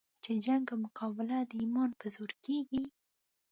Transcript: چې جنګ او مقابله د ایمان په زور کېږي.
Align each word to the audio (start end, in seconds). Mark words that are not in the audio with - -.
چې 0.23 0.31
جنګ 0.45 0.65
او 0.73 0.77
مقابله 0.85 1.37
د 1.49 1.51
ایمان 1.61 1.89
په 1.99 2.05
زور 2.13 2.31
کېږي. 2.45 2.83